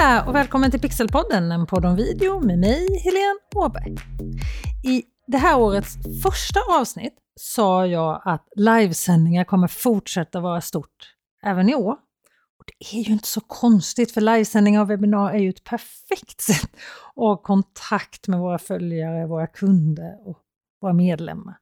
[0.00, 3.96] där och välkommen till Pixelpodden, en podd om video med mig, Helene Åberg.
[4.84, 11.68] I det här årets första avsnitt sa jag att livesändningar kommer fortsätta vara stort även
[11.68, 11.96] i år.
[12.58, 16.40] Och det är ju inte så konstigt för livesändningar och webbinar är ju ett perfekt
[16.40, 16.70] sätt
[17.06, 20.38] att ha kontakt med våra följare, våra kunder och
[20.80, 21.54] våra medlemmar.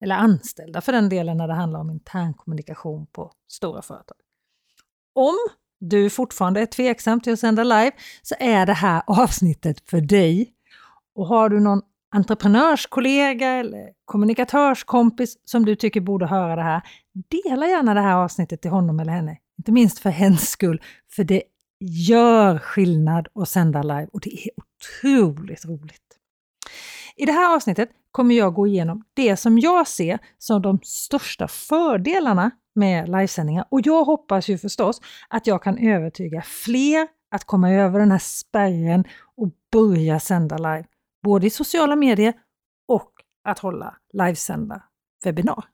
[0.00, 4.18] Eller anställda för den delen när det handlar om internkommunikation på stora företag.
[5.14, 5.36] Om
[5.80, 7.92] du fortfarande är tveksam till att sända live
[8.22, 10.52] så är det här avsnittet för dig.
[11.14, 11.82] Och har du någon
[12.14, 16.82] entreprenörskollega eller kommunikatörskompis som du tycker borde höra det här,
[17.28, 19.36] dela gärna det här avsnittet till honom eller henne.
[19.58, 20.82] Inte minst för hens skull,
[21.16, 21.42] för det
[21.80, 26.02] gör skillnad att sända live och det är otroligt roligt.
[27.16, 31.48] I det här avsnittet kommer jag gå igenom det som jag ser som de största
[31.48, 33.64] fördelarna med livesändningar.
[33.68, 38.18] Och jag hoppas ju förstås att jag kan övertyga fler att komma över den här
[38.18, 39.04] spärren
[39.36, 40.84] och börja sända live,
[41.22, 42.34] både i sociala medier
[42.88, 43.12] och
[43.44, 44.82] att hålla livesända
[45.24, 45.64] webbinar.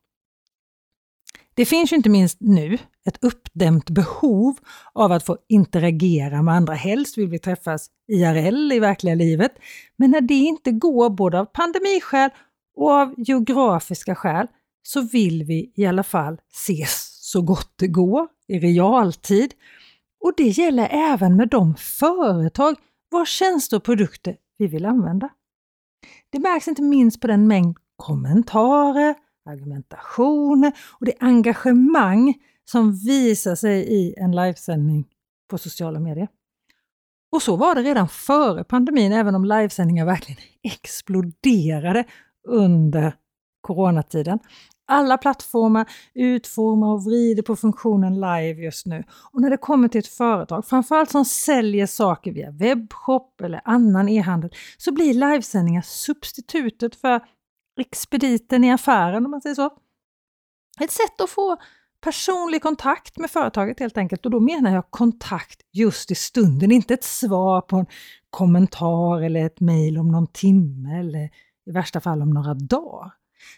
[1.54, 4.56] Det finns ju inte minst nu ett uppdämt behov
[4.92, 6.74] av att få interagera med andra.
[6.74, 9.52] Helst vill vi träffas IRL i verkliga livet.
[9.96, 12.30] Men när det inte går, både av pandemiskäl
[12.76, 14.46] och av geografiska skäl,
[14.86, 19.54] så vill vi i alla fall ses så gott det går i realtid.
[20.20, 22.76] Och det gäller även med de företag
[23.10, 25.28] vars tjänster och produkter vi vill använda.
[26.30, 33.84] Det märks inte minst på den mängd kommentarer, argumentationer och det engagemang som visar sig
[33.88, 35.08] i en livesändning
[35.50, 36.28] på sociala medier.
[37.32, 42.04] Och så var det redan före pandemin, även om livesändningar verkligen exploderade
[42.48, 43.14] under
[43.60, 44.38] coronatiden.
[44.86, 49.04] Alla plattformar utformar och vrider på funktionen live just nu.
[49.32, 54.08] Och när det kommer till ett företag, framförallt som säljer saker via webbshop eller annan
[54.08, 57.20] e-handel, så blir livesändningar substitutet för
[57.80, 59.70] expediten i affären om man säger så.
[60.80, 61.56] Ett sätt att få
[62.00, 64.24] personlig kontakt med företaget helt enkelt.
[64.24, 67.86] Och då menar jag kontakt just i stunden, inte ett svar på en
[68.30, 71.30] kommentar eller ett mejl om någon timme eller
[71.66, 73.12] i värsta fall om några dagar.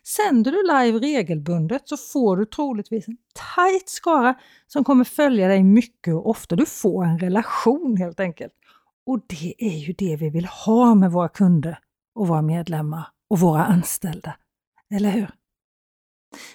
[0.04, 3.16] Sänder du live regelbundet så får du troligtvis en
[3.56, 4.34] tight skara
[4.66, 6.56] som kommer följa dig mycket och ofta.
[6.56, 8.52] Du får en relation helt enkelt.
[9.06, 11.78] Och det är ju det vi vill ha med våra kunder
[12.14, 14.36] och våra medlemmar och våra anställda.
[14.90, 15.30] Eller hur?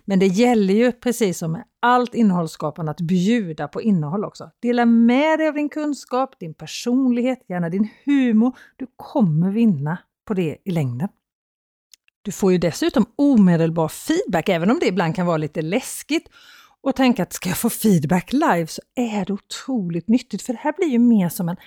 [0.06, 4.52] Men det gäller ju precis som med allt innehållsskapande att bjuda på innehåll också.
[4.60, 8.58] Dela med dig av din kunskap, din personlighet, gärna din humor.
[8.76, 11.10] Du kommer vinna på det i längden.
[12.22, 16.30] Du får ju dessutom omedelbar feedback, även om det ibland kan vara lite läskigt
[16.82, 20.60] och tänka att ska jag få feedback live så är det otroligt nyttigt för det
[20.60, 21.58] här blir ju mer som en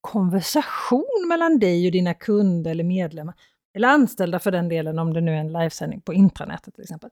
[0.00, 3.34] konversation mellan dig och dina kunder eller medlemmar
[3.74, 7.10] eller anställda för den delen om det nu är en livesändning på intranätet till exempel.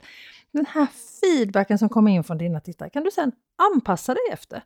[0.53, 0.87] Den här
[1.21, 3.33] feedbacken som kommer in från dina tittare kan du sedan
[3.75, 4.63] anpassa dig efter.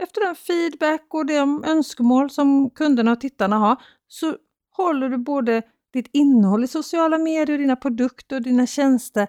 [0.00, 3.76] Efter den feedback och de önskemål som kunderna och tittarna har
[4.08, 4.36] så
[4.76, 9.28] håller du både ditt innehåll i sociala medier, dina produkter och dina tjänster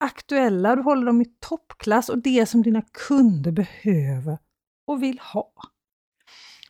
[0.00, 0.76] aktuella.
[0.76, 4.38] Du håller dem i toppklass och det som dina kunder behöver
[4.86, 5.52] och vill ha.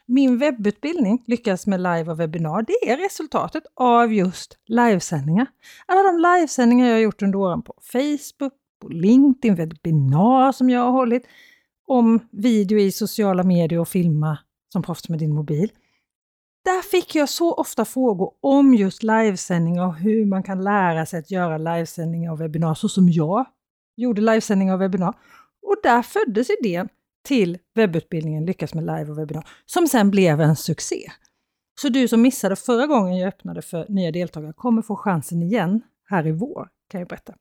[0.07, 5.47] Min webbutbildning Lyckas med live och webbinar, det är resultatet av just livesändningar.
[5.87, 10.81] Alla de livesändningar jag har gjort under åren på Facebook, på LinkedIn, webbinar som jag
[10.81, 11.23] har hållit,
[11.87, 14.39] om video i sociala medier och filma
[14.73, 15.73] som proffs med din mobil.
[16.65, 21.19] Där fick jag så ofta frågor om just livesändningar och hur man kan lära sig
[21.19, 23.47] att göra livesändningar och webbinar så som jag
[23.97, 25.15] gjorde livesändningar och webbinar.
[25.63, 26.89] Och där föddes idén
[27.25, 31.11] till webbutbildningen Lyckas med live och webbinar, som sen blev en succé.
[31.81, 35.83] Så du som missade förra gången jag öppnade för nya deltagare kommer få chansen igen
[36.09, 37.35] här i vår, kan jag berätta.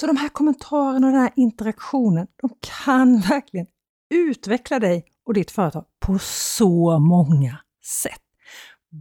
[0.00, 3.66] Så de här kommentarerna och den här interaktionen, de kan verkligen
[4.14, 8.22] utveckla dig och ditt företag på så många sätt.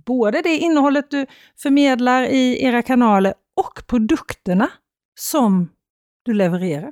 [0.06, 1.26] Både det innehållet du
[1.58, 4.70] förmedlar i era kanaler och produkterna
[5.20, 5.70] som
[6.24, 6.92] du levererar.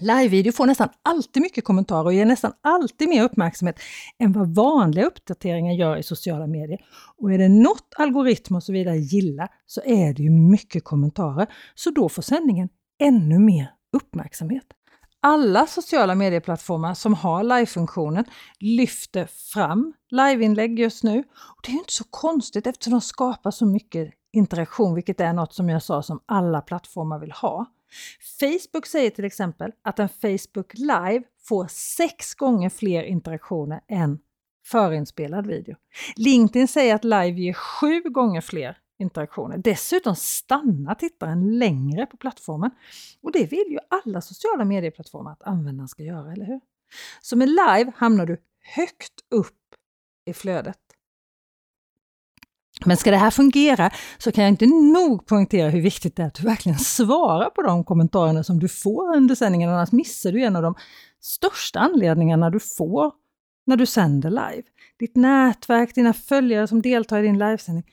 [0.00, 3.80] Live-video får nästan alltid mycket kommentarer och ger nästan alltid mer uppmärksamhet
[4.18, 6.84] än vad vanliga uppdateringar gör i sociala medier.
[7.16, 11.46] Och är det något algoritmer och så vidare gillar så är det ju mycket kommentarer,
[11.74, 12.68] så då får sändningen
[13.02, 14.66] ännu mer uppmärksamhet.
[15.22, 18.24] Alla sociala medieplattformar som har live-funktionen
[18.58, 21.18] lyfter fram liveinlägg just nu.
[21.30, 25.54] Och det är inte så konstigt eftersom de skapar så mycket interaktion, vilket är något
[25.54, 27.66] som jag sa som alla plattformar vill ha.
[28.40, 34.18] Facebook säger till exempel att en Facebook Live får sex gånger fler interaktioner än
[34.66, 35.76] förinspelad video.
[36.16, 39.58] LinkedIn säger att live ger sju gånger fler interaktioner.
[39.58, 42.70] Dessutom stannar tittaren längre på plattformen.
[43.22, 46.60] Och det vill ju alla sociala medieplattformar att användaren ska göra, eller hur?
[47.20, 48.36] Så med live hamnar du
[48.76, 49.56] högt upp
[50.26, 50.78] i flödet.
[52.84, 56.26] Men ska det här fungera så kan jag inte nog poängtera hur viktigt det är
[56.26, 60.42] att du verkligen svarar på de kommentarerna som du får under sändningen, annars missar du
[60.42, 60.74] en av de
[61.20, 63.12] största anledningarna du får
[63.66, 64.62] när du sänder live.
[64.98, 67.84] Ditt nätverk, dina följare som deltar i din livesändning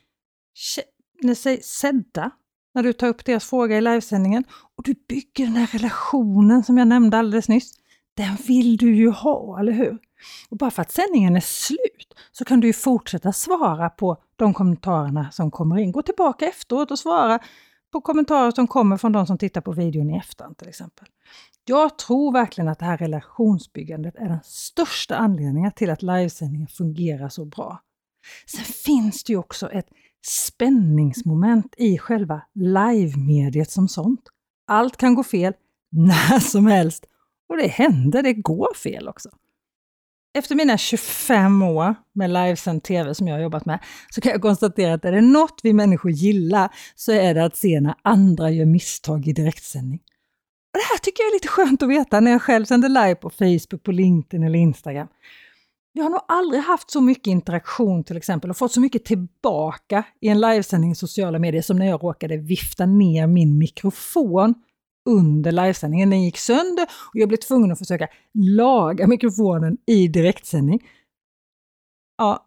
[1.21, 2.31] känner sig sedda
[2.73, 4.43] när du tar upp deras fråga i livesändningen
[4.75, 7.73] och du bygger den här relationen som jag nämnde alldeles nyss.
[8.13, 9.97] Den vill du ju ha, eller hur?
[10.49, 14.53] Och bara för att sändningen är slut så kan du ju fortsätta svara på de
[14.53, 15.91] kommentarerna som kommer in.
[15.91, 17.39] Gå tillbaka efteråt och svara
[17.91, 21.07] på kommentarer som kommer från de som tittar på videon i efterhand till exempel.
[21.65, 27.29] Jag tror verkligen att det här relationsbyggandet är den största anledningen till att livesändningen fungerar
[27.29, 27.81] så bra.
[28.45, 29.87] Sen finns det ju också ett
[30.27, 34.21] spänningsmoment i själva live-mediet som sånt.
[34.67, 35.53] Allt kan gå fel
[35.91, 37.05] när som helst
[37.49, 39.29] och det händer, det går fel också.
[40.37, 43.79] Efter mina 25 år med livesänd TV som jag har jobbat med,
[44.09, 47.55] så kan jag konstatera att är det något vi människor gillar så är det att
[47.55, 49.99] se när andra gör misstag i direktsändning.
[50.73, 53.15] Och det här tycker jag är lite skönt att veta när jag själv sänder live
[53.15, 55.07] på Facebook, på LinkedIn eller Instagram.
[55.97, 60.03] Jag har nog aldrig haft så mycket interaktion till exempel och fått så mycket tillbaka
[60.21, 64.53] i en livesändning i sociala medier som när jag råkade vifta ner min mikrofon
[65.09, 66.09] under livesändningen.
[66.09, 70.87] Den gick sönder och jag blev tvungen att försöka laga mikrofonen i direktsändning.
[72.17, 72.45] Ja,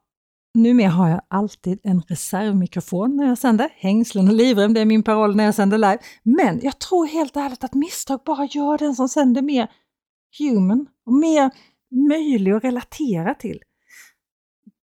[0.55, 3.69] numera har jag alltid en reservmikrofon när jag sänder.
[3.77, 5.99] Hängslen och livrem, det är min paroll när jag sänder live.
[6.23, 9.71] Men jag tror helt ärligt att misstag bara gör den som sänder mer
[10.39, 11.51] human och mer
[11.91, 13.63] möjlig att relatera till.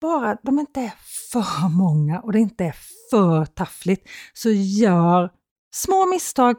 [0.01, 0.93] Bara de inte är
[1.31, 2.75] för många och det inte är
[3.11, 5.31] för taffligt, så gör
[5.73, 6.55] små misstag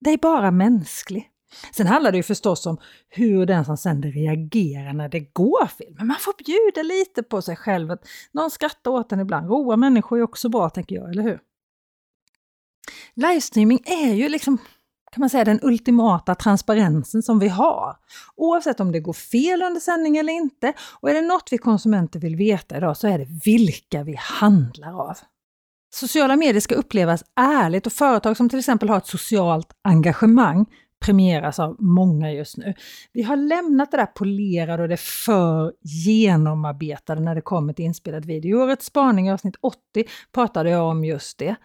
[0.00, 1.28] dig bara mänsklig.
[1.72, 5.94] Sen handlar det ju förstås om hur den som sänder reagerar när det går fel.
[5.98, 7.90] Men man får bjuda lite på sig själv.
[7.90, 9.48] Att någon skrattar åt en ibland.
[9.48, 11.40] Roa människor är också bra, tänker jag, eller hur?
[13.14, 14.58] Livestreaming är ju liksom
[15.12, 17.96] kan man säga, den ultimata transparensen som vi har.
[18.36, 20.72] Oavsett om det går fel under sändning eller inte.
[21.00, 25.00] Och är det något vi konsumenter vill veta idag så är det vilka vi handlar
[25.08, 25.18] av.
[25.94, 30.66] Sociala medier ska upplevas ärligt och företag som till exempel har ett socialt engagemang
[31.02, 32.74] premieras av många just nu.
[33.12, 38.24] Vi har lämnat det där polerade och det för genomarbetade när det kommer till inspelad
[38.24, 38.58] video.
[38.58, 39.78] I årets spaning i avsnitt 80
[40.32, 41.56] pratade jag om just det.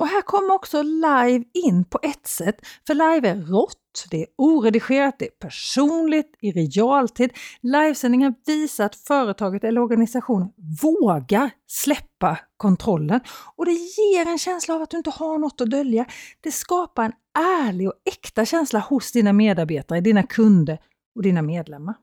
[0.00, 2.56] Och här kommer också live in på ett sätt,
[2.86, 7.30] för live är rått, det är oredigerat, det är personligt, i realtid.
[7.60, 10.48] Livesändningar visar att företaget eller organisationen
[10.82, 13.20] vågar släppa kontrollen
[13.56, 16.04] och det ger en känsla av att du inte har något att dölja.
[16.40, 20.78] Det skapar en ärlig och äkta känsla hos dina medarbetare, dina kunder
[21.14, 21.94] och dina medlemmar.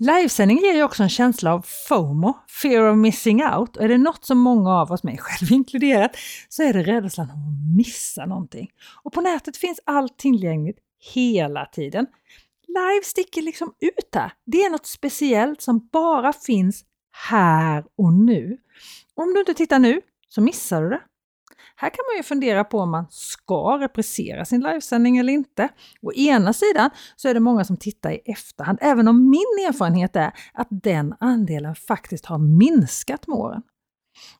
[0.00, 3.76] Livesändning ger ju också en känsla av FOMO, fear of missing out.
[3.76, 6.16] Och är det något som många av oss, mig själv inkluderat,
[6.48, 8.70] så är det rädslan att missa någonting.
[9.02, 10.78] Och på nätet finns allt tillgängligt
[11.14, 12.06] hela tiden.
[12.68, 14.32] Live sticker liksom ut här.
[14.46, 16.84] Det är något speciellt som bara finns
[17.30, 18.58] här och nu.
[19.14, 21.00] Om du inte tittar nu så missar du det.
[21.80, 25.68] Här kan man ju fundera på om man ska reprisera sin livesändning eller inte.
[26.02, 30.16] Å ena sidan så är det många som tittar i efterhand, även om min erfarenhet
[30.16, 33.62] är att den andelen faktiskt har minskat med åren.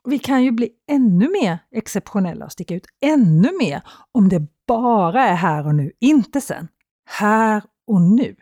[0.04, 5.24] Vi kan ju bli ännu mer exceptionella och sticka ut ännu mer om det bara
[5.24, 6.68] är här och nu, inte sen.
[7.06, 8.36] Här och nu.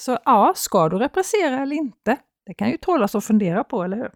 [0.00, 2.16] Så ja, ska du reprisera eller inte?
[2.46, 4.10] Det kan ju tålas att fundera på, eller hur?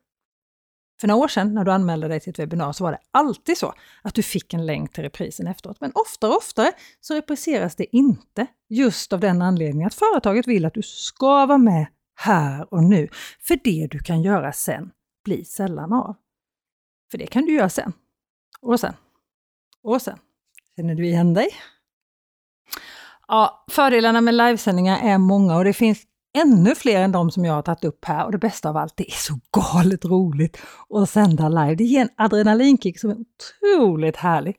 [1.00, 3.58] För några år sedan när du anmälde dig till ett webbinar så var det alltid
[3.58, 5.80] så att du fick en länk till reprisen efteråt.
[5.80, 10.64] Men oftare och oftare så repriseras det inte just av den anledningen att företaget vill
[10.64, 13.08] att du ska vara med här och nu.
[13.40, 14.90] För det du kan göra sen
[15.24, 16.16] blir sällan av.
[17.10, 17.92] För det kan du göra sen.
[18.60, 18.94] Och sen.
[19.82, 20.18] Och sen.
[20.76, 21.48] Känner du igen dig?
[23.28, 26.02] Ja, fördelarna med livesändningar är många och det finns
[26.40, 28.96] ännu fler än de som jag har tagit upp här och det bästa av allt,
[28.96, 30.58] det är så galet roligt
[30.90, 31.74] att sända live.
[31.74, 34.56] Det ger en adrenalinkick som är otroligt härlig.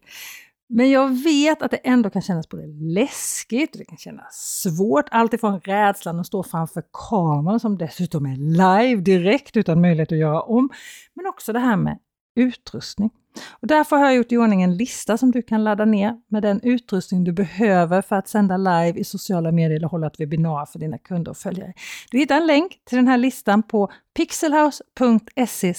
[0.69, 5.59] Men jag vet att det ändå kan kännas både läskigt, det kan kännas svårt, alltifrån
[5.59, 10.69] rädslan att stå framför kameran som dessutom är live direkt utan möjlighet att göra om.
[11.13, 12.00] Men också det här med
[12.36, 13.09] utrustning.
[13.50, 16.43] Och därför har jag gjort i ordning en lista som du kan ladda ner med
[16.43, 20.65] den utrustning du behöver för att sända live i sociala medier eller hålla ett webbinar
[20.65, 21.74] för dina kunder och följare.
[22.12, 25.74] Du hittar en länk till den här listan på pixelhouse.se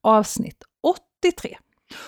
[0.00, 0.64] avsnitt
[1.22, 1.56] 83.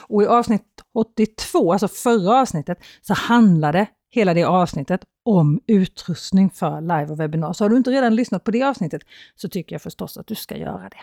[0.09, 6.81] Och i avsnitt 82, alltså förra avsnittet, så handlade hela det avsnittet om utrustning för
[6.81, 7.53] live och webbinar.
[7.53, 9.03] Så har du inte redan lyssnat på det avsnittet
[9.35, 11.01] så tycker jag förstås att du ska göra det.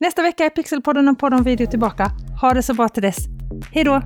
[0.00, 2.10] Nästa vecka är Pixelpodden och podd om video tillbaka.
[2.40, 3.18] Ha det så bra till dess.
[3.72, 4.02] Hej då!